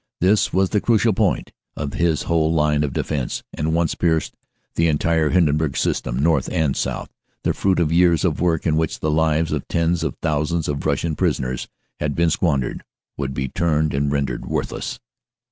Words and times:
This 0.19 0.51
was 0.51 0.71
the 0.71 0.81
crucial 0.81 1.13
point 1.13 1.51
of 1.75 1.93
his 1.93 2.23
whole 2.23 2.51
line 2.51 2.83
of 2.83 2.91
defense, 2.91 3.43
and 3.53 3.75
once 3.75 3.93
pierced, 3.93 4.35
the 4.73 4.87
entire 4.87 5.29
Hin 5.29 5.45
denburg 5.45 5.77
System, 5.77 6.17
north 6.17 6.49
and 6.51 6.75
south, 6.75 7.13
the 7.43 7.53
fruit 7.53 7.79
of 7.79 7.91
years 7.91 8.25
of 8.25 8.41
work 8.41 8.65
in 8.65 8.77
which 8.77 8.99
the 8.99 9.11
lives 9.11 9.51
of 9.51 9.67
tens 9.67 10.03
of 10.03 10.15
thousands 10.15 10.67
of 10.67 10.87
Russian 10.87 11.15
prisoners 11.15 11.67
had 11.99 12.15
been 12.15 12.31
squandered, 12.31 12.83
would 13.15 13.35
be 13.35 13.47
turned 13.47 13.93
and 13.93 14.11
rendered 14.11 14.47
worthless. 14.47 14.99